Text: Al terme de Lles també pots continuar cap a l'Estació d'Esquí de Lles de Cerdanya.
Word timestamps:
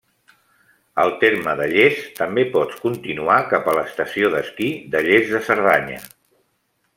Al 1.01 1.11
terme 1.23 1.51
de 1.59 1.67
Lles 1.73 1.99
també 2.19 2.45
pots 2.55 2.79
continuar 2.87 3.37
cap 3.53 3.69
a 3.69 3.77
l'Estació 3.81 4.33
d'Esquí 4.37 4.71
de 4.97 5.05
Lles 5.09 5.31
de 5.37 5.43
Cerdanya. 5.51 6.01